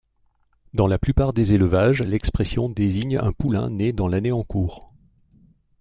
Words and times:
Dans 0.73 0.87
la 0.87 0.97
plupart 0.97 1.31
des 1.31 1.53
élevages, 1.53 2.01
l'expression 2.01 2.69
désigne 2.69 3.19
un 3.19 3.31
poulain 3.33 3.69
né 3.69 3.93
dans 3.93 4.07
l'année 4.07 4.31
en 4.31 4.43
cours. 4.43 4.91